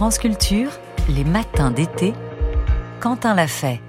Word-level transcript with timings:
France 0.00 0.18
Culture, 0.18 0.70
les 1.10 1.24
matins 1.24 1.70
d'été, 1.70 2.14
Quentin 3.00 3.34
l'a 3.34 3.46
fait. 3.46 3.82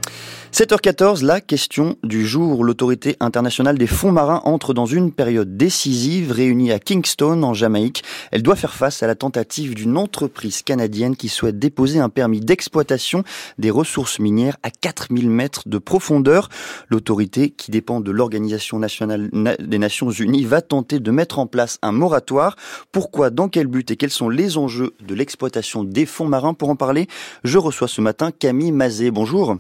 7h14, 0.54 1.24
la 1.24 1.40
question 1.40 1.96
du 2.04 2.28
jour. 2.28 2.66
L'autorité 2.66 3.16
internationale 3.22 3.78
des 3.78 3.88
fonds 3.88 4.12
marins 4.12 4.42
entre 4.44 4.74
dans 4.74 4.86
une 4.86 5.14
période 5.14 5.56
décisive 5.56 6.34
réunie 6.34 6.74
à 6.74 6.80
Kingston 6.80 7.42
en 7.44 7.54
Jamaïque. 7.54 8.04
Elle 8.34 8.44
doit 8.44 8.58
faire 8.58 8.74
face 8.74 9.02
à 9.02 9.08
la 9.08 9.16
tentative 9.16 9.76
d'une 9.76 9.96
entreprise 9.96 10.62
canadienne 10.62 11.16
qui 11.16 11.30
souhaite 11.30 11.58
déposer 11.58 12.00
un 12.00 12.10
permis 12.10 12.42
d'exploitation 12.42 13.24
des 13.60 13.72
ressources 13.72 14.20
minières 14.20 14.58
à 14.62 14.72
4000 14.72 15.30
mètres 15.30 15.70
de 15.70 15.78
profondeur. 15.78 16.50
L'autorité 16.90 17.52
qui 17.52 17.72
dépend 17.72 18.02
de 18.02 18.12
l'Organisation 18.12 18.78
nationale 18.78 19.30
des 19.32 19.80
Nations 19.80 20.12
Unies 20.12 20.44
va 20.44 20.62
tenter 20.62 21.00
de 21.00 21.12
mettre 21.12 21.40
en 21.40 21.48
place 21.48 21.80
un 21.82 21.94
moratoire. 21.94 22.58
Pourquoi, 22.92 23.30
dans 23.30 23.48
quel 23.48 23.68
but 23.68 23.90
et 23.90 23.96
quels 23.96 24.10
sont 24.10 24.28
les 24.28 24.58
enjeux 24.58 24.96
de 25.08 25.16
l'exploitation 25.16 25.86
des 25.86 26.06
fonds 26.06 26.28
marins? 26.28 26.54
Pour 26.54 26.70
en 26.70 26.76
parler, 26.76 27.08
je 27.46 27.58
reçois 27.58 27.88
ce 27.88 28.02
matin 28.02 28.32
Camille 28.38 28.74
Mazet. 28.74 29.12
Bonjour. 29.12 29.56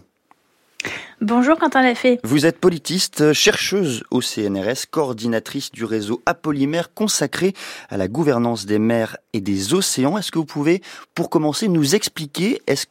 Bonjour 1.21 1.55
Quentin 1.59 1.83
Lafay. 1.83 2.19
Vous 2.23 2.47
êtes 2.47 2.59
politiste, 2.59 3.31
chercheuse 3.31 4.03
au 4.09 4.21
CNRS, 4.21 4.89
coordinatrice 4.89 5.71
du 5.71 5.85
réseau 5.85 6.23
Apolymère 6.25 6.95
consacré 6.95 7.53
à 7.91 7.97
la 7.97 8.07
gouvernance 8.07 8.65
des 8.65 8.79
mers 8.79 9.17
et 9.33 9.39
des 9.39 9.75
océans. 9.75 10.17
Est-ce 10.17 10.31
que 10.31 10.39
vous 10.39 10.45
pouvez, 10.45 10.81
pour 11.13 11.29
commencer, 11.29 11.67
nous 11.67 11.93
expliquer 11.93 12.59
est-ce 12.65 12.87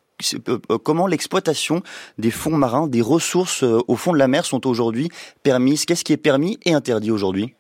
euh, 0.49 0.59
euh, 0.71 0.79
comment 0.79 1.09
l'exploitation 1.09 1.83
des 2.19 2.31
fonds 2.31 2.57
marins, 2.57 2.87
des 2.87 3.01
ressources 3.01 3.65
euh, 3.65 3.81
au 3.89 3.97
fond 3.97 4.13
de 4.13 4.19
la 4.19 4.29
mer 4.29 4.45
sont 4.45 4.65
aujourd'hui 4.65 5.09
permises? 5.43 5.85
Qu'est-ce 5.85 6.05
qui 6.05 6.13
est 6.13 6.17
permis 6.17 6.61
et 6.65 6.73
interdit 6.73 7.11
aujourd'hui? 7.11 7.57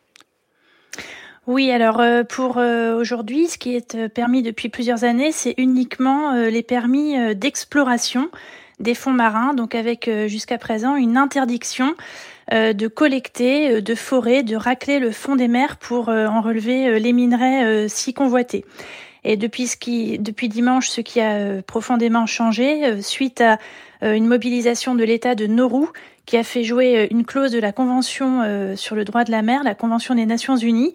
Oui, 1.48 1.73
alors 1.73 2.01
pour 2.29 2.59
aujourd'hui, 2.59 3.48
ce 3.48 3.59
qui 3.59 3.74
est 3.74 4.09
permis 4.09 4.43
depuis 4.43 4.68
plusieurs 4.68 5.02
années, 5.02 5.32
c'est 5.32 5.55
uniquement 5.57 6.32
les 6.34 6.62
permis 6.62 7.34
d'exploration 7.34 8.30
des 8.80 8.95
fonds 8.95 9.13
marins, 9.13 9.55
donc 9.55 9.74
avec 9.74 10.09
euh, 10.09 10.27
jusqu'à 10.27 10.59
présent 10.59 10.96
une 10.96 11.16
interdiction 11.16 11.95
euh, 12.52 12.73
de 12.73 12.88
collecter, 12.88 13.71
euh, 13.71 13.80
de 13.80 13.95
forer, 13.95 14.43
de 14.43 14.57
racler 14.57 14.99
le 14.99 15.13
fond 15.13 15.37
des 15.37 15.49
mers 15.49 15.77
pour 15.77 16.09
en 16.09 16.41
relever 16.41 16.99
les 16.99 17.13
minerais 17.13 17.88
si 17.88 18.15
convoités. 18.15 18.65
Et 19.23 19.37
depuis, 19.37 19.66
ce 19.66 19.77
qui, 19.77 20.18
depuis 20.18 20.49
dimanche, 20.49 20.88
ce 20.88 21.02
qui 21.02 21.21
a 21.21 21.63
profondément 21.63 22.24
changé, 22.24 23.02
suite 23.02 23.43
à 23.43 23.59
une 24.02 24.27
mobilisation 24.27 24.95
de 24.95 25.05
l'État 25.05 25.35
de 25.35 25.46
Nauru, 25.46 25.88
qui 26.24 26.38
a 26.38 26.43
fait 26.43 26.65
jouer 26.65 27.07
une 27.10 27.27
clause 27.27 27.52
de 27.52 27.59
la 27.59 27.73
Convention 27.73 28.74
sur 28.77 28.96
le 28.96 29.05
droit 29.05 29.24
de 29.24 29.30
la 29.30 29.43
mer, 29.43 29.62
la 29.62 29.74
Convention 29.74 30.15
des 30.15 30.24
Nations 30.24 30.57
Unies, 30.57 30.95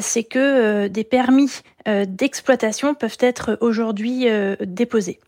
c'est 0.00 0.24
que 0.24 0.88
des 0.88 1.04
permis 1.04 1.50
d'exploitation 1.86 2.94
peuvent 2.94 3.18
être 3.20 3.58
aujourd'hui 3.60 4.26
déposés. 4.60 5.18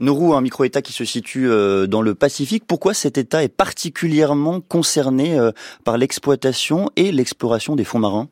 Nauru, 0.00 0.34
un 0.34 0.40
micro-État 0.40 0.82
qui 0.82 0.92
se 0.92 1.04
situe 1.04 1.48
euh, 1.48 1.86
dans 1.86 2.02
le 2.02 2.14
Pacifique, 2.14 2.64
pourquoi 2.66 2.92
cet 2.94 3.16
État 3.18 3.42
est 3.42 3.48
particulièrement 3.48 4.60
concerné 4.60 5.38
euh, 5.38 5.52
par 5.84 5.96
l'exploitation 5.96 6.90
et 6.96 7.12
l'exploration 7.12 7.76
des 7.76 7.84
fonds 7.84 7.98
marins? 7.98 8.28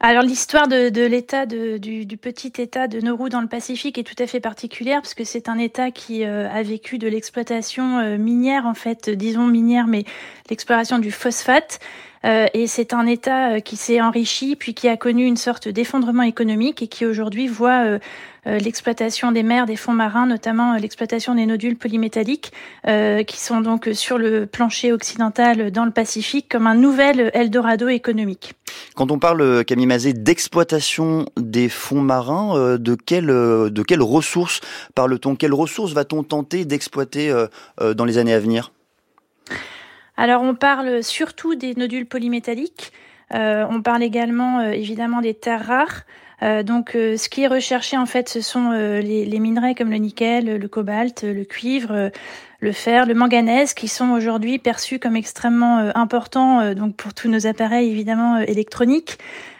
Alors 0.00 0.22
l'histoire 0.22 0.68
de, 0.68 1.06
l'État 1.06 1.46
du, 1.46 2.18
petit 2.20 2.52
État 2.58 2.86
de 2.86 3.00
Nauru 3.00 3.30
dans 3.30 3.40
le 3.40 3.48
Pacifique 3.48 3.96
est 3.96 4.02
tout 4.02 4.22
à 4.22 4.26
fait 4.26 4.40
particulière 4.40 5.00
parce 5.00 5.14
que 5.14 5.24
c'est 5.24 5.48
un 5.48 5.56
État 5.56 5.90
qui 5.90 6.24
euh, 6.24 6.50
a 6.50 6.62
vécu 6.62 6.98
de 6.98 7.08
l'exploitation 7.08 8.18
minière 8.18 8.66
en 8.66 8.74
fait, 8.74 9.08
disons 9.08 9.46
minière, 9.46 9.86
mais 9.86 10.04
l'exploration 10.50 10.98
du 10.98 11.10
phosphate. 11.10 11.80
Et 12.26 12.66
c'est 12.66 12.92
un 12.92 13.06
État 13.06 13.60
qui 13.60 13.76
s'est 13.76 14.00
enrichi 14.00 14.56
puis 14.56 14.74
qui 14.74 14.88
a 14.88 14.96
connu 14.96 15.24
une 15.24 15.36
sorte 15.36 15.68
d'effondrement 15.68 16.22
économique 16.22 16.82
et 16.82 16.88
qui 16.88 17.06
aujourd'hui 17.06 17.46
voit 17.46 17.98
euh, 18.46 18.58
l'exploitation 18.58 19.32
des 19.32 19.42
mers, 19.42 19.66
des 19.66 19.76
fonds 19.76 19.92
marins, 19.92 20.26
notamment 20.26 20.74
euh, 20.74 20.78
l'exploitation 20.78 21.34
des 21.34 21.46
nodules 21.46 21.76
polymétalliques, 21.76 22.52
euh, 22.86 23.24
qui 23.24 23.40
sont 23.40 23.60
donc 23.60 23.90
sur 23.92 24.18
le 24.18 24.46
plancher 24.46 24.92
occidental 24.92 25.72
dans 25.72 25.84
le 25.84 25.90
Pacifique, 25.90 26.48
comme 26.48 26.66
un 26.66 26.76
nouvel 26.76 27.30
Eldorado 27.34 27.88
économique. 27.88 28.54
Quand 28.94 29.10
on 29.10 29.18
parle, 29.18 29.64
Camille 29.64 29.86
Mazet, 29.86 30.12
d'exploitation 30.12 31.26
des 31.36 31.68
fonds 31.68 32.00
marins, 32.00 32.76
de, 32.78 32.94
quelles, 32.94 33.26
de 33.26 33.82
quelles 33.82 34.02
ressources 34.02 34.60
parle-t-on? 34.94 35.36
Quelles 35.36 35.54
ressources 35.54 35.92
va-t-on 35.92 36.22
tenter 36.22 36.64
d'exploiter 36.64 37.32
dans 37.80 38.04
les 38.04 38.18
années 38.18 38.34
à 38.34 38.40
venir? 38.40 38.72
Alors 40.16 40.42
on 40.42 40.54
parle 40.54 41.02
surtout 41.02 41.54
des 41.54 41.74
nodules 41.74 42.06
polymétalliques, 42.06 42.92
on 43.32 43.82
parle 43.82 44.02
également 44.02 44.62
évidemment 44.62 45.20
des 45.20 45.34
terres 45.34 45.66
rares, 45.66 46.04
euh, 46.42 46.62
donc, 46.62 46.94
euh, 46.94 47.16
ce 47.16 47.28
qui 47.28 47.42
est 47.42 47.46
recherché 47.46 47.96
en 47.96 48.06
fait, 48.06 48.28
ce 48.28 48.40
sont 48.40 48.70
euh, 48.72 49.00
les, 49.00 49.24
les, 49.24 49.38
minerais 49.40 49.74
comme 49.74 49.90
le 49.90 49.96
nickel, 49.96 50.58
le 50.58 50.68
cobalt, 50.68 51.22
le 51.22 51.44
cuivre, 51.44 52.10
le 52.60 52.72
fer, 52.72 53.06
le 53.06 53.14
manganèse, 53.14 53.72
qui 53.72 53.88
sont 53.88 54.10
aujourd'hui 54.10 54.58
perçus 54.58 54.98
comme 54.98 55.16
extrêmement 55.16 55.90
importants 55.94 56.74
donc 56.74 56.96
pour 56.96 57.14
tous 57.14 57.28
nos 57.28 57.46
appareils 57.46 57.90
évidemment 57.90 58.38
électroniques. 58.38 59.18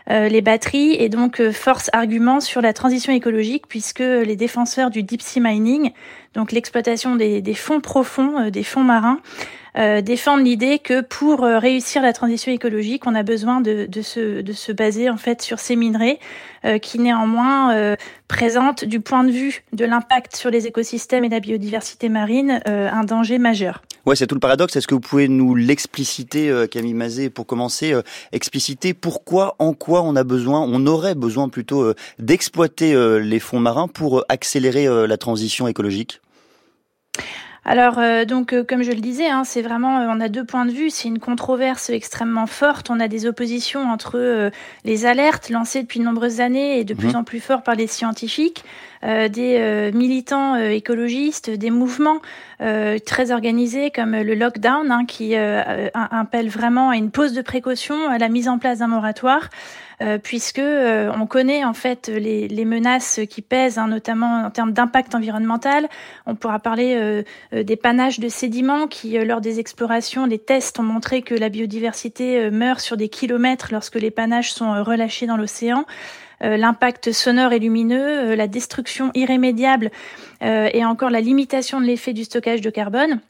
les 0.09 0.41
batteries 0.41 0.95
et 0.95 1.11
donc 1.11 1.51
force 1.51 1.91
argument 1.93 2.41
sur 2.41 2.63
la 2.63 2.73
transition 2.73 3.13
écologique 3.13 3.67
puisque 3.69 4.01
les 4.01 4.37
défenseurs 4.37 4.89
du 4.89 5.03
deep 5.03 5.21
sea 5.21 5.41
mining, 5.41 5.93
donc 6.33 6.53
l'exploitation 6.53 7.17
des, 7.17 7.43
des, 7.43 7.55
fonds 7.55 7.81
profonds, 7.81 8.49
des 8.49 8.65
fonds 8.65 8.85
marins, 8.85 9.21
euh, 9.77 10.01
défendent 10.01 10.45
l'idée 10.45 10.79
que 10.79 11.01
pour 11.01 11.45
euh, 11.45 11.59
réussir 11.59 12.03
la 12.03 12.13
transition 12.13 12.53
écologique, 12.53 13.07
on 13.07 13.15
a 13.15 13.23
besoin 13.23 13.61
de, 13.61 13.89
se, 14.03 14.73
baser 14.73 15.11
en 15.11 15.17
fait 15.17 15.43
sur 15.43 15.59
ces 15.59 15.77
minerais 15.77 16.19
euh, 16.65 16.79
qui 16.79 16.99
néanmoins 16.99 17.75
euh, 17.75 17.97
présentent 18.29 18.85
du 18.85 19.01
point 19.01 19.25
de 19.25 19.31
vue 19.31 19.65
de 19.73 19.85
l'impact 19.85 20.37
sur 20.37 20.51
les 20.51 20.67
écosystèmes 20.67 21.25
et 21.25 21.29
la 21.29 21.41
biodiversité 21.41 22.09
marine 22.09 22.61
un 22.67 23.05
danger 23.05 23.39
majeur. 23.39 23.83
Ouais, 24.07 24.17
c'est 24.17 24.27
tout 24.27 24.35
le 24.35 24.41
paradoxe. 24.41 24.77
Est-ce 24.77 24.87
que 24.87 24.95
vous 24.95 25.01
pouvez 25.01 25.29
nous 25.29 25.55
l'expliciter, 25.55 26.67
Camille 26.71 26.95
Mazet, 26.95 27.31
pour 27.31 27.47
commencer, 27.47 27.95
expliciter 28.33 28.95
pourquoi, 28.95 29.57
en 29.59 29.75
quoi 29.75 30.03
on 30.03 30.17
a 30.17 30.25
besoin, 30.25 30.61
on 30.61 30.87
aurait 30.87 31.15
besoin 31.15 31.49
plutôt 31.49 31.93
d'exploiter 32.19 32.95
les 33.21 33.39
fonds 33.41 33.61
marins 33.61 33.89
pour 33.89 34.25
accélérer 34.29 34.87
la 35.07 35.17
transition 35.17 35.67
écologique? 35.69 36.21
Alors 37.69 37.99
euh, 37.99 38.25
donc 38.25 38.53
euh, 38.53 38.63
comme 38.63 38.85
je 38.85 38.93
le 38.93 39.01
disais, 39.01 39.27
hein, 39.27 39.43
c'est 39.43 39.61
vraiment 39.61 39.99
euh, 39.99 40.07
on 40.09 40.21
a 40.21 40.29
deux 40.29 40.45
points 40.45 40.67
de 40.67 40.71
vue. 40.71 40.89
C'est 40.89 41.09
une 41.09 41.19
controverse 41.19 41.91
extrêmement 41.91 42.47
forte. 42.47 42.91
On 42.91 43.01
a 43.01 43.09
des 43.09 43.27
oppositions 43.27 43.91
entre 43.91 44.53
les 44.85 45.05
alertes 45.05 45.51
lancées 45.51 45.83
depuis 45.83 45.99
de 45.99 46.05
nombreuses 46.05 46.41
années 46.41 46.79
et 46.79 46.85
de 46.85 46.95
plus 46.95 47.09
mhm. 47.09 47.17
en 47.17 47.25
plus 47.25 47.41
fort 47.41 47.65
par 47.65 47.75
les 47.75 47.89
scientifiques, 47.89 48.65
des 49.03 49.91
militants 49.95 50.57
écologistes, 50.57 51.51
des 51.51 51.71
mouvements 51.71 52.21
très 52.59 53.31
organisés 53.31 53.91
comme 53.91 54.17
le 54.17 54.35
lockdown 54.35 54.91
hein, 54.91 55.05
qui 55.07 55.35
appelle 55.35 56.49
vraiment 56.49 56.91
à 56.91 56.97
une 56.97 57.11
pause 57.11 57.33
de 57.33 57.43
précaution, 57.43 58.09
à 58.09 58.19
la 58.19 58.29
mise 58.29 58.49
en 58.49 58.59
place 58.59 58.79
d'un 58.79 58.89
moratoire. 58.89 59.49
Euh, 60.03 60.19
puisque 60.19 60.59
euh, 60.59 61.11
on 61.19 61.27
connaît 61.27 61.65
en 61.65 61.73
fait 61.73 62.09
les, 62.09 62.65
menaces 62.67 63.21
qui 63.31 63.41
pèsent, 63.41 63.79
hein, 63.79 63.89
notamment 63.89 64.45
en 64.45 64.51
termes 64.51 64.73
d'impact 64.73 65.15
environnemental. 65.15 65.89
On 66.27 66.35
pourra 66.35 66.59
parler 66.59 66.97
euh, 66.97 67.63
des 67.63 67.77
panaches 67.77 68.21
de 68.21 68.29
sédiments 68.29 68.89
qui, 68.89 69.19
lors 69.25 69.41
des 69.41 69.59
explorations, 69.59 70.27
les 70.27 70.39
tests 70.39 70.79
ont 70.79 70.83
montré 70.83 71.23
que 71.23 71.35
la 71.35 71.49
biodiversité 71.49 72.51
meurt 72.51 72.81
sur 72.81 72.97
des 72.99 73.09
kilomètres 73.09 73.69
lorsque 73.73 73.95
les 73.95 74.11
panaches 74.11 74.51
sont 74.51 74.85
relâchés 74.85 75.27
dans 75.27 75.37
l'océan. 75.37 75.87
L'impact 76.41 77.13
sonore 77.13 77.53
et 77.53 77.59
lumineux, 77.59 78.35
la 78.35 78.47
destruction 78.47 79.11
irrémédiable 79.15 79.91
et 80.41 80.85
encore 80.85 81.11
la 81.11 81.21
limitation 81.21 81.81
de 81.81 81.87
l'effet 81.87 82.13
du 82.13 82.25
stockage 82.25 82.61
de 82.61 82.71
carbone. 82.71 83.21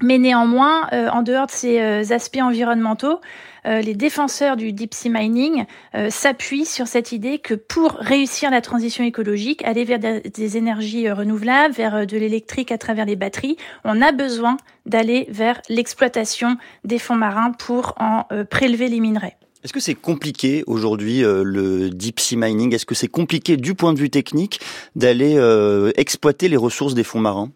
Mais 0.00 0.18
néanmoins, 0.18 0.88
euh, 0.92 1.08
en 1.08 1.22
dehors 1.22 1.46
de 1.46 1.52
ces 1.52 1.80
euh, 1.80 2.02
aspects 2.10 2.40
environnementaux, 2.42 3.20
euh, 3.66 3.80
les 3.80 3.94
défenseurs 3.94 4.56
du 4.56 4.72
deep 4.72 4.92
sea 4.92 5.08
mining 5.08 5.64
s'appuient 6.10 6.66
sur 6.66 6.86
cette 6.86 7.12
idée 7.12 7.38
que 7.38 7.54
pour 7.54 7.92
réussir 7.92 8.50
la 8.50 8.60
transition 8.60 9.04
écologique, 9.04 9.64
aller 9.64 9.84
vers 9.84 9.98
des 9.98 10.56
énergies 10.56 11.10
renouvelables, 11.10 11.72
vers 11.72 12.06
de 12.06 12.16
l'électrique 12.18 12.72
à 12.72 12.78
travers 12.78 13.06
les 13.06 13.16
batteries, 13.16 13.56
on 13.84 14.02
a 14.02 14.12
besoin 14.12 14.58
d'aller 14.84 15.26
vers 15.30 15.62
l'exploitation 15.70 16.58
des 16.84 16.98
fonds 16.98 17.16
marins 17.16 17.52
pour 17.52 17.94
en 17.98 18.24
prélever 18.50 18.88
les 18.88 19.00
minerais. 19.00 19.36
Est-ce 19.64 19.72
que 19.72 19.80
c'est 19.80 19.94
compliqué 19.94 20.62
aujourd'hui 20.66 21.22
le 21.22 21.88
deep 21.88 22.20
sea 22.20 22.36
mining? 22.36 22.74
Est-ce 22.74 22.86
que 22.86 22.94
c'est 22.94 23.08
compliqué 23.08 23.56
du 23.56 23.74
point 23.74 23.94
de 23.94 23.98
vue 23.98 24.10
technique 24.10 24.60
d'aller 24.94 25.40
exploiter 25.96 26.48
les 26.48 26.56
ressources 26.56 26.94
des 26.94 27.04
fonds 27.04 27.20
marins? 27.20 27.50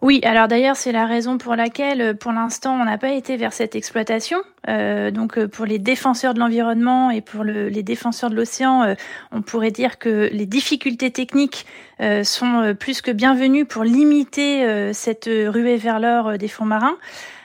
Oui, 0.00 0.20
alors 0.22 0.46
d'ailleurs 0.46 0.76
c'est 0.76 0.92
la 0.92 1.06
raison 1.06 1.38
pour 1.38 1.56
laquelle 1.56 2.00
euh, 2.00 2.14
pour 2.14 2.30
l'instant 2.30 2.80
on 2.80 2.84
n'a 2.84 2.98
pas 2.98 3.10
été 3.10 3.36
vers 3.36 3.52
cette 3.52 3.74
exploitation. 3.74 4.38
Euh, 4.68 5.10
donc 5.10 5.38
euh, 5.38 5.48
pour 5.48 5.66
les 5.66 5.80
défenseurs 5.80 6.34
de 6.34 6.38
l'environnement 6.38 7.10
et 7.10 7.20
pour 7.20 7.42
le, 7.42 7.68
les 7.68 7.82
défenseurs 7.82 8.30
de 8.30 8.36
l'océan, 8.36 8.94
on 9.32 9.42
pourrait 9.42 9.72
dire 9.72 9.98
que 9.98 10.30
les 10.32 10.46
difficultés 10.46 11.10
techniques 11.10 11.66
sont 12.22 12.76
plus 12.78 13.02
que 13.02 13.10
bienvenues 13.10 13.64
pour 13.64 13.82
limiter 13.82 14.92
cette 14.92 15.26
ruée 15.26 15.76
vers 15.76 15.98
l'or 15.98 16.38
des 16.38 16.48
fonds 16.48 16.64
marins. 16.64 16.96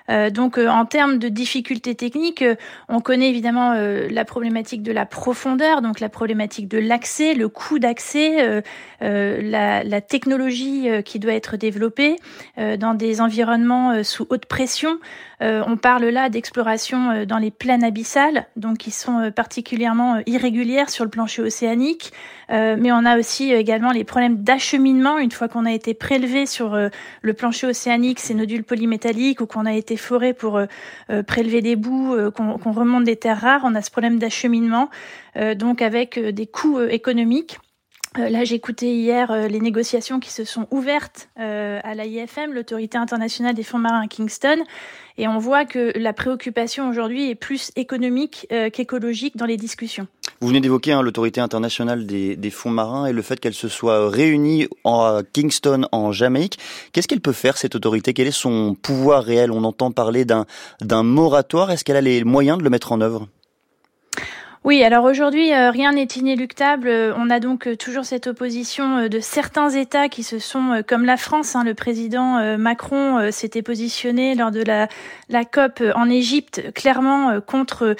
Donc 0.10 0.58
en 0.58 0.86
termes 0.86 1.18
de 1.18 1.30
difficultés 1.30 1.96
techniques, 1.96 2.44
on 2.90 3.00
connaît 3.00 3.30
évidemment 3.30 3.74
la 3.74 4.26
problématique 4.26 4.84
de 4.84 4.92
la 4.92 5.06
profondeur, 5.06 5.82
donc 5.82 6.00
la 6.00 6.10
problématique 6.10 6.68
de 6.68 6.78
l'accès, 6.78 7.34
le 7.34 7.48
coût 7.50 7.80
d'accès, 7.80 8.62
la, 9.02 9.84
la, 9.84 10.02
technologie 10.02 10.88
qui 11.06 11.20
doit 11.20 11.34
être 11.34 11.58
développée 11.58 12.18
dans 12.58 12.94
des 12.94 13.22
environnements 13.22 14.04
sous 14.04 14.28
haute 14.30 14.46
pression. 14.46 15.00
On 15.44 15.78
parle 15.78 16.06
là 16.06 16.30
d'exploration 16.30 17.26
dans 17.26 17.38
les 17.38 17.52
plaines 17.52 17.84
abyssales, 17.84 18.48
donc 18.56 18.78
qui 18.78 18.92
sont 18.92 19.32
particulièrement 19.36 20.22
irrégulières 20.26 20.90
sur 20.90 21.04
le 21.04 21.10
plancher 21.10 21.42
océanique, 21.42 22.14
mais 22.50 22.92
on 22.92 23.06
a 23.06 23.18
aussi 23.20 23.52
également 23.52 23.92
les 23.92 24.06
problèmes 24.06 24.44
d'acheminement 24.44 25.18
une 25.18 25.32
fois 25.32 25.48
qu'on 25.50 25.66
a 25.66 25.72
été 25.72 25.94
prélevé 25.94 26.46
sur 26.46 26.78
le 27.22 27.34
plancher 27.34 27.68
océanique, 27.68 28.20
ces 28.20 28.34
nodules 28.34 28.64
polymétalliques, 28.64 29.42
ou 29.42 29.46
qu'on 29.46 29.66
a 29.66 29.74
été 29.74 29.98
foré 29.98 30.34
pour 30.34 30.62
prélever 31.28 31.62
des 31.62 31.76
bouts, 31.76 32.16
qu'on 32.36 32.72
remonte 32.72 33.04
des 33.04 33.18
terres 33.18 33.42
rares, 33.42 33.62
on 33.66 33.76
a 33.76 33.82
ce 33.82 33.92
problème 33.92 34.20
d'acheminement, 34.20 34.90
donc 35.56 35.82
avec 35.82 36.18
des 36.20 36.48
coûts 36.48 36.80
économiques. 36.82 37.60
Là, 38.18 38.44
j'ai 38.44 38.56
écouté 38.56 38.94
hier 38.94 39.48
les 39.50 39.60
négociations 39.60 40.20
qui 40.20 40.32
se 40.32 40.44
sont 40.44 40.68
ouvertes 40.72 41.30
à 41.36 41.96
l'AIFM, 41.96 42.54
l'autorité 42.54 42.98
internationale 42.98 43.56
des 43.56 43.64
fonds 43.64 43.80
marins 43.80 44.02
à 44.02 44.08
Kingston, 44.08 44.64
et 45.18 45.28
on 45.28 45.40
voit 45.40 45.66
que 45.66 45.98
la 45.98 46.14
préoccupation 46.14 46.90
aujourd'hui 46.90 47.30
est 47.30 47.36
plus 47.36 47.72
économique 47.76 48.48
qu'écologique 48.72 49.38
dans 49.38 49.46
les 49.46 49.58
discussions. 49.58 50.08
Vous 50.44 50.50
venez 50.50 50.60
d'évoquer 50.60 50.92
hein, 50.92 51.02
l'autorité 51.02 51.40
internationale 51.40 52.06
des, 52.06 52.50
fonds 52.50 52.70
marins 52.70 53.06
et 53.06 53.14
le 53.14 53.22
fait 53.22 53.40
qu'elle 53.40 53.54
se 53.54 53.70
soit 53.70 54.10
réunie 54.10 54.68
à 54.84 55.22
Kingston 55.32 55.88
en 55.94 56.12
Jamaïque. 56.12 56.60
Qu'est-ce 56.92 57.08
qu'elle 57.08 57.22
peut 57.22 57.32
faire 57.32 57.58
cette 57.58 57.76
autorité? 57.76 58.14
Quel 58.14 58.28
est 58.28 58.32
son 58.32 58.76
pouvoir 58.76 59.24
réel? 59.24 59.54
On 59.54 59.64
entend 59.64 59.92
parler 59.92 60.26
d'un 60.26 61.04
moratoire. 61.04 61.72
Est-ce 61.72 61.86
qu'elle 61.86 61.96
a 61.96 62.02
les 62.02 62.26
moyens 62.26 62.58
de 62.58 62.64
le 62.66 62.70
mettre 62.70 62.92
en 62.92 63.00
œuvre? 63.00 63.30
Oui, 64.66 64.82
alors 64.82 65.04
aujourd'hui, 65.04 65.52
euh, 65.52 65.72
rien 65.72 65.92
n'est 65.92 66.06
inéluctable. 66.06 66.88
On 67.18 67.30
a 67.30 67.42
donc 67.42 67.68
euh, 67.68 67.76
toujours 67.76 68.06
cette 68.06 68.28
opposition 68.28 68.98
euh, 68.98 69.08
de 69.10 69.20
certains 69.20 69.70
États 69.70 70.08
qui 70.08 70.24
se 70.24 70.40
sont, 70.40 70.82
comme 70.88 71.04
la 71.04 71.18
France, 71.18 71.58
hein, 71.58 71.66
le 71.66 71.74
président 71.74 72.58
Macron 72.58 73.30
s'était 73.32 73.62
positionné 73.62 74.36
lors 74.36 74.52
de 74.52 74.64
la, 74.64 74.88
COP 75.46 75.84
en 75.96 76.10
Égypte, 76.10 76.72
clairement 76.74 77.42
contre 77.42 77.84
euh, 77.84 77.96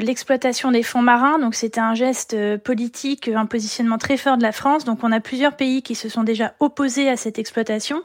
l'exploitation 0.00 0.70
des 0.70 0.82
fonds 0.82 1.02
marins. 1.02 1.38
Donc 1.38 1.54
c'était 1.54 1.80
un 1.80 1.94
geste 1.94 2.34
euh, 2.34 2.58
politique, 2.58 3.28
un 3.28 3.46
positionnement 3.46 3.98
très 3.98 4.16
fort 4.16 4.36
de 4.38 4.42
la 4.42 4.52
France. 4.52 4.84
Donc 4.84 5.00
on 5.02 5.12
a 5.12 5.20
plusieurs 5.20 5.56
pays 5.56 5.82
qui 5.82 5.94
se 5.94 6.08
sont 6.08 6.22
déjà 6.22 6.54
opposés 6.60 7.08
à 7.08 7.16
cette 7.16 7.38
exploitation. 7.38 8.02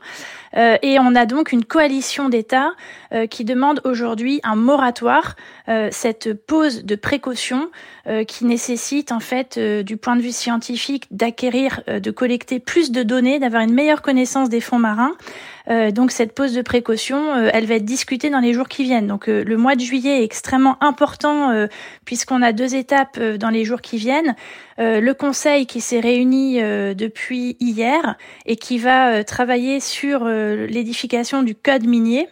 Euh, 0.58 0.78
et 0.82 1.00
on 1.00 1.16
a 1.16 1.26
donc 1.26 1.52
une 1.52 1.64
coalition 1.64 2.30
d'États 2.30 2.72
qui 3.32 3.44
demande 3.44 3.82
aujourd'hui 3.86 4.40
un 4.44 4.56
moratoire, 4.56 5.36
cette 5.90 6.34
pause 6.34 6.84
de 6.84 6.94
précaution 6.94 7.72
qui 8.28 8.46
nécessite 8.46 9.12
en 9.12 9.20
fait 9.20 9.58
du 9.58 9.98
point 9.98 10.16
de 10.16 10.22
vue 10.22 10.32
scientifique 10.32 11.06
d'acquérir, 11.10 11.82
de 11.88 12.12
collecter 12.12 12.60
plus 12.60 12.92
de 12.92 13.02
données, 13.02 13.40
d'avoir 13.40 13.64
une 13.64 13.74
meilleure 13.74 14.04
connaissance 14.04 14.50
des 14.50 14.62
fonds 14.62 14.78
marins. 14.78 15.16
Donc 15.70 16.12
cette 16.12 16.34
pause 16.34 16.54
de 16.54 16.62
précaution, 16.62 17.36
elle 17.36 17.66
va 17.66 17.76
être 17.76 17.86
discutée 17.86 18.30
dans 18.30 18.40
les 18.40 18.54
jours 18.54 18.68
qui 18.68 18.84
viennent. 18.84 19.08
Donc 19.08 19.28
le 19.28 19.58
mois 19.58 19.76
de 19.76 19.82
juillet 19.82 20.22
est 20.22 20.24
extrêmement 20.24 20.78
important 20.82 21.68
puisqu'on 22.06 22.42
a 22.42 22.54
deux 22.54 22.76
étapes 22.76 23.18
euh, 23.20 23.38
dans 23.38 23.50
les 23.50 23.66
jours 23.66 23.82
qui 23.82 23.98
viennent. 23.98 24.36
Euh, 24.80 25.00
le 25.00 25.14
Conseil 25.14 25.66
qui 25.66 25.82
s'est 25.82 26.00
réuni 26.00 26.62
euh, 26.62 26.94
depuis 26.94 27.56
hier 27.60 28.16
et 28.46 28.56
qui 28.56 28.78
va 28.78 29.24
travailler 29.24 29.80
sur 29.80 30.26
l'édification 30.26 31.44
du 31.44 31.56
code 31.56 31.86
minier. 31.86 32.28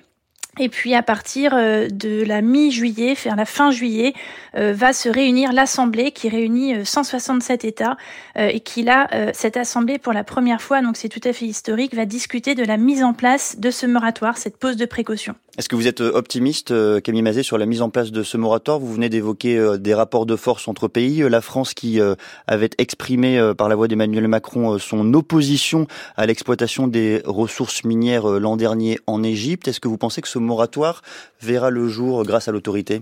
Et 0.59 0.69
puis 0.69 0.95
à 0.95 1.04
partir 1.04 1.54
de 1.56 2.24
la 2.24 2.42
mi-juillet, 2.42 3.13
vers 3.13 3.36
la 3.36 3.45
fin 3.45 3.71
juillet, 3.71 4.13
va 4.54 4.94
se 4.94 5.09
réunir 5.09 5.54
l'Assemblée 5.54 6.12
qui 6.12 6.30
réunit 6.30 6.86
167 6.86 7.65
États 7.65 7.98
et 8.36 8.59
qui 8.59 8.83
là, 8.83 9.07
cette 9.33 9.57
Assemblée 9.57 9.98
pour 10.00 10.13
la 10.13 10.24
première 10.24 10.62
fois, 10.62 10.81
donc 10.81 10.98
c'est 10.98 11.09
tout 11.09 11.21
à 11.24 11.33
fait 11.33 11.45
historique, 11.45 11.94
va 11.94 12.06
discuter 12.06 12.56
de 12.56 12.63
la 12.63 12.77
mise 12.77 13.04
en 13.04 13.13
place 13.13 13.59
de 13.59 13.71
ce 13.71 13.86
moratoire, 13.86 14.38
cette 14.38 14.57
pause 14.57 14.77
de 14.77 14.86
précaution. 14.86 15.36
Est-ce 15.57 15.69
que 15.69 15.75
vous 15.75 15.88
êtes 15.88 16.01
euh, 16.01 16.12
optimiste, 16.13 16.69
euh, 16.69 17.00
Camille 17.00 17.24
Mazet, 17.24 17.42
sur 17.42 17.57
la 17.57 17.65
mise 17.65 17.81
en 17.81 17.89
place 17.89 18.12
de 18.12 18.21
ce 18.21 18.38
moratoire? 18.38 18.77
Vous 18.77 18.94
venez 18.94 19.09
d'évoquer 19.09 19.57
euh, 19.57 19.77
des 19.77 19.95
rapports 19.95 20.27
de 20.27 20.36
force 20.36 20.68
entre 20.68 20.88
pays. 20.88 21.27
La 21.27 21.42
France 21.42 21.74
qui 21.74 22.00
avait 22.45 22.69
exprimé 22.77 23.54
par 23.57 23.68
la 23.68 23.75
voix 23.75 23.88
d'Emmanuel 23.88 24.27
Macron 24.27 24.77
son 24.77 25.13
opposition 25.13 25.88
à 26.15 26.25
l'exploitation 26.27 26.88
des 26.88 27.21
ressources 27.25 27.83
minières 27.83 28.27
l'an 28.27 28.56
dernier 28.56 29.00
en 29.07 29.24
Égypte. 29.24 29.68
Est-ce 29.68 29.80
que 29.80 29.88
vous 29.88 29.98
pensez 29.98 30.21
que 30.21 30.27
ce 30.27 30.38
moratoire 30.38 31.01
verra 31.42 31.69
le 31.71 31.88
jour 31.88 32.24
grâce 32.24 32.48
à 32.48 32.51
l'autorité? 32.51 33.01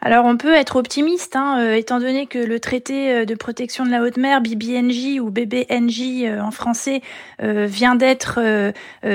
Alors 0.00 0.26
on 0.26 0.36
peut 0.36 0.54
être 0.54 0.76
optimiste, 0.76 1.34
hein, 1.34 1.58
euh, 1.58 1.74
étant 1.74 1.98
donné 1.98 2.28
que 2.28 2.38
le 2.38 2.60
traité 2.60 3.12
euh, 3.12 3.24
de 3.24 3.34
protection 3.34 3.84
de 3.84 3.90
la 3.90 4.02
haute 4.02 4.16
mer, 4.16 4.40
BBNJ 4.40 5.18
ou 5.20 5.30
BBNJ 5.30 6.22
euh, 6.22 6.40
en 6.40 6.52
français, 6.52 7.02
vient 7.40 7.94
d'être 7.94 8.40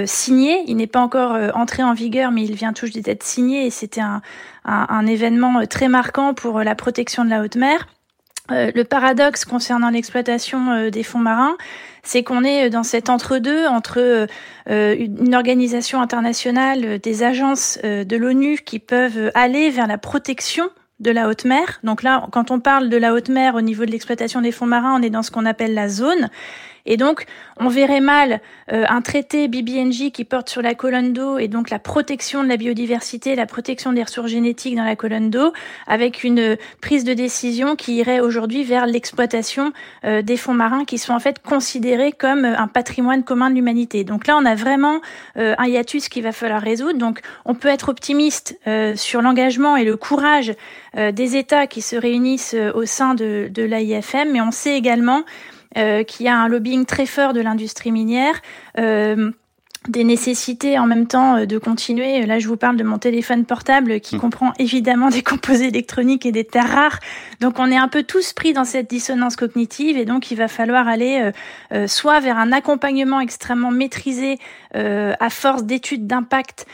signé. 0.05 0.63
Il 0.67 0.77
n'est 0.77 0.87
pas 0.87 0.99
encore 0.99 1.37
entré 1.55 1.83
en 1.83 1.93
vigueur, 1.93 2.31
mais 2.31 2.43
il 2.43 2.55
vient 2.55 2.73
tout 2.73 2.85
juste 2.85 3.05
d'être 3.05 3.23
signé 3.23 3.65
et 3.65 3.69
c'était 3.69 4.01
un, 4.01 4.21
un, 4.65 5.05
événement 5.05 5.65
très 5.65 5.89
marquant 5.89 6.33
pour 6.33 6.61
la 6.61 6.75
protection 6.75 7.25
de 7.25 7.29
la 7.29 7.41
haute 7.41 7.55
mer. 7.57 7.87
Le 8.49 8.83
paradoxe 8.83 9.45
concernant 9.45 9.89
l'exploitation 9.89 10.89
des 10.89 11.03
fonds 11.03 11.19
marins, 11.19 11.55
c'est 12.03 12.23
qu'on 12.23 12.43
est 12.43 12.69
dans 12.69 12.83
cet 12.83 13.09
entre-deux 13.09 13.65
entre 13.67 14.27
une 14.67 15.35
organisation 15.35 16.01
internationale, 16.01 16.99
des 16.99 17.23
agences 17.23 17.79
de 17.83 18.15
l'ONU 18.17 18.59
qui 18.65 18.79
peuvent 18.79 19.31
aller 19.33 19.69
vers 19.69 19.87
la 19.87 19.97
protection 19.97 20.69
de 20.99 21.11
la 21.11 21.27
haute 21.27 21.45
mer. 21.45 21.79
Donc 21.83 22.03
là, 22.03 22.27
quand 22.31 22.51
on 22.51 22.59
parle 22.59 22.89
de 22.89 22.97
la 22.97 23.13
haute 23.13 23.29
mer 23.29 23.55
au 23.55 23.61
niveau 23.61 23.85
de 23.85 23.91
l'exploitation 23.91 24.41
des 24.41 24.51
fonds 24.51 24.65
marins, 24.65 24.97
on 24.97 25.01
est 25.01 25.09
dans 25.09 25.23
ce 25.23 25.31
qu'on 25.31 25.45
appelle 25.45 25.73
la 25.73 25.87
zone. 25.89 26.29
Et 26.85 26.97
donc, 26.97 27.25
on 27.57 27.69
verrait 27.69 28.01
mal 28.01 28.41
euh, 28.71 28.85
un 28.89 29.01
traité 29.01 29.47
BBNJ 29.47 30.11
qui 30.11 30.25
porte 30.25 30.49
sur 30.49 30.61
la 30.61 30.75
colonne 30.75 31.13
d'eau 31.13 31.37
et 31.37 31.47
donc 31.47 31.69
la 31.69 31.79
protection 31.79 32.43
de 32.43 32.49
la 32.49 32.57
biodiversité, 32.57 33.35
la 33.35 33.45
protection 33.45 33.93
des 33.93 34.03
ressources 34.03 34.31
génétiques 34.31 34.75
dans 34.75 34.83
la 34.83 34.95
colonne 34.95 35.29
d'eau, 35.29 35.53
avec 35.87 36.23
une 36.23 36.57
prise 36.81 37.05
de 37.05 37.13
décision 37.13 37.75
qui 37.75 37.95
irait 37.95 38.19
aujourd'hui 38.19 38.63
vers 38.63 38.85
l'exploitation 38.85 39.71
euh, 40.03 40.21
des 40.21 40.35
fonds 40.35 40.53
marins 40.53 40.83
qui 40.83 40.97
sont 40.97 41.13
en 41.13 41.19
fait 41.19 41.41
considérés 41.41 42.11
comme 42.11 42.43
un 42.43 42.67
patrimoine 42.67 43.23
commun 43.23 43.49
de 43.49 43.55
l'humanité. 43.55 44.03
Donc 44.03 44.27
là, 44.27 44.37
on 44.37 44.45
a 44.45 44.55
vraiment 44.55 44.99
euh, 45.37 45.55
un 45.57 45.67
hiatus 45.67 46.09
qu'il 46.09 46.23
va 46.23 46.33
falloir 46.33 46.61
résoudre. 46.61 46.99
Donc, 46.99 47.21
on 47.45 47.55
peut 47.55 47.69
être 47.69 47.89
optimiste 47.89 48.59
sur 48.95 49.21
l'engagement 49.21 49.75
et 49.77 49.83
le 49.83 49.97
courage 49.97 50.53
des 50.95 51.35
États 51.35 51.67
qui 51.67 51.81
se 51.81 51.95
réunissent 51.95 52.55
au 52.73 52.85
sein 52.85 53.13
de, 53.13 53.49
de 53.51 53.63
l'AIFM, 53.63 54.31
mais 54.31 54.41
on 54.41 54.51
sait 54.51 54.77
également 54.77 55.23
euh, 55.23 55.52
qui 56.03 56.27
a 56.27 56.37
un 56.37 56.47
lobbying 56.47 56.85
très 56.85 57.05
fort 57.05 57.33
de 57.33 57.41
l'industrie 57.41 57.91
minière. 57.91 58.41
Euh, 58.77 59.31
des 59.89 60.05
nécessités 60.05 60.79
en 60.79 60.85
même 60.85 61.07
temps 61.07 61.35
euh, 61.35 61.45
de 61.45 61.57
continuer. 61.57 62.25
Là, 62.25 62.39
je 62.39 62.47
vous 62.47 62.55
parle 62.55 62.77
de 62.77 62.85
mon 62.85 62.99
téléphone 62.99 63.43
portable 63.43 63.99
qui 63.99 64.15
mmh. 64.15 64.19
comprend 64.19 64.53
évidemment 64.57 65.09
des 65.11 65.23
composés 65.23 65.67
électroniques 65.67 66.25
et 66.25 66.31
des 66.31 66.45
terres 66.45 66.69
rares. 66.69 66.99
Donc, 67.41 67.59
on 67.59 67.69
est 67.69 67.77
un 67.77 67.89
peu 67.89 68.03
tous 68.03 68.31
pris 68.31 68.53
dans 68.53 68.63
cette 68.63 68.89
dissonance 68.89 69.35
cognitive 69.35 69.97
et 69.97 70.05
donc 70.05 70.31
il 70.31 70.37
va 70.37 70.47
falloir 70.47 70.87
aller 70.87 71.31
soit 71.87 72.21
vers 72.21 72.37
un 72.37 72.53
accompagnement 72.53 73.19
extrêmement 73.19 73.71
maîtrisé 73.71 74.37
à 74.73 75.29
force 75.29 75.63
d'études 75.63 76.07
d'impact 76.07 76.65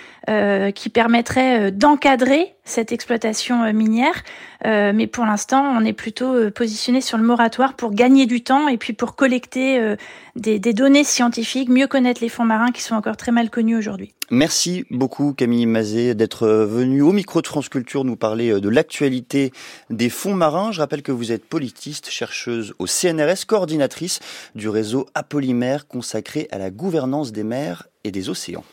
qui 0.76 0.90
permettrait 0.90 1.72
d'encadrer 1.72 2.54
cette 2.70 2.92
exploitation 2.92 3.74
minière, 3.74 4.24
euh, 4.66 4.92
mais 4.94 5.08
pour 5.08 5.26
l'instant, 5.26 5.64
on 5.78 5.86
est 5.86 5.94
plutôt 5.94 6.36
euh, 6.36 6.52
positionné 6.52 7.02
sur 7.02 7.18
le 7.18 7.24
moratoire 7.24 7.76
pour 7.76 7.92
gagner 7.92 8.26
du 8.26 8.44
temps 8.44 8.68
et 8.68 8.78
puis 8.78 8.94
pour 8.94 9.16
collecter 9.16 9.80
euh, 9.80 9.96
des, 10.36 10.60
des, 10.60 10.74
données 10.74 11.04
scientifiques, 11.04 11.70
mieux 11.70 11.88
connaître 11.88 12.22
les 12.22 12.30
fonds 12.30 12.46
marins 12.46 12.72
qui 12.72 12.82
sont 12.82 12.96
encore 12.96 13.18
très 13.18 13.32
mal 13.32 13.50
connus 13.50 13.78
aujourd'hui. 13.78 14.14
Merci 14.32 14.86
beaucoup 14.92 15.34
Camille 15.34 15.66
Mazet 15.66 16.14
d'être 16.14 16.48
venue 16.48 17.02
au 17.02 17.12
micro 17.12 17.42
de 17.42 17.48
France 17.48 17.70
Culture 17.70 18.04
nous 18.04 18.16
parler 18.16 18.60
de 18.60 18.70
l'actualité 18.70 19.52
des 19.90 20.10
fonds 20.10 20.36
marins. 20.36 20.72
Je 20.72 20.82
rappelle 20.82 21.02
que 21.02 21.12
vous 21.12 21.32
êtes 21.32 21.46
politiste, 21.46 22.10
chercheuse 22.10 22.74
au 22.78 22.86
CNRS, 22.86 23.46
coordinatrice 23.48 24.20
du 24.54 24.70
réseau 24.70 25.08
Apolymère 25.16 25.88
consacré 25.88 26.48
à 26.52 26.58
la 26.58 26.70
gouvernance 26.70 27.32
des 27.32 27.44
mers 27.44 27.88
et 28.04 28.12
des 28.12 28.30
océans. 28.30 28.64